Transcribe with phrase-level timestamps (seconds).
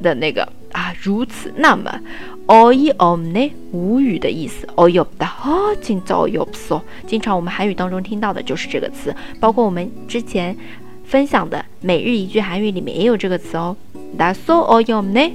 [0.00, 2.00] 的那个啊，如此那么
[2.46, 3.52] or you 呢？
[3.72, 4.66] 无语的意思。
[4.76, 10.56] or you 的哦，今早有 so，经常我们韩语当中听到的就是这个词，包括我们之前
[11.04, 13.76] 分享的每日一句韩语里面也有这个词哦。
[14.16, 15.30] 那 so or you 呢？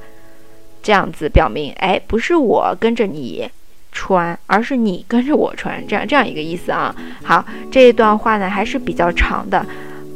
[0.82, 3.48] 这样子表明，哎，不是我跟着你
[3.92, 6.94] 穿，而是你跟着我穿，这样这样一个意思啊。
[7.22, 9.64] 好，这一段话呢还是比较长的，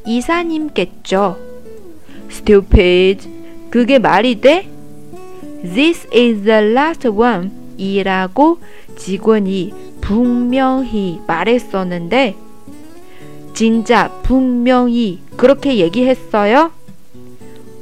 [0.05, 1.37] 이사님겠죠.
[2.29, 3.29] Stupid.
[3.69, 4.69] 그게 말이 돼?
[5.63, 7.51] This is the last one.
[7.77, 8.59] 이라고
[8.95, 12.35] 직원이 분명히 말했었는데,
[13.57, 16.71] 진짜 분명히 그렇게 얘기했어요?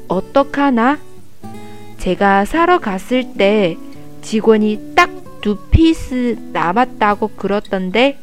[0.08, 1.00] 어떡하나?
[1.98, 3.78] 제가 사러 갔을 때
[4.22, 5.10] 직원이 딱
[5.42, 8.20] 두 피스 남았다고 그러던데,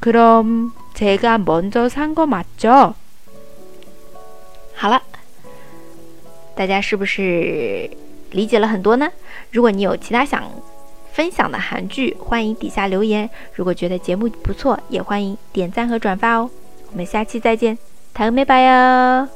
[0.00, 2.94] 그럼 제가 먼저 산 거 맞죠?
[4.76, 5.00] 好了，
[6.54, 7.88] 大家是不是
[8.32, 9.10] 理解了很多呢？
[9.50, 10.44] 如果你有其他想
[11.14, 13.28] 分享的韩剧，欢迎底下留言。
[13.52, 16.48] 如果觉得节目不错，也欢迎点赞和转发哦。
[16.92, 17.76] 我们下期再见，
[18.14, 19.28] 다음에봐요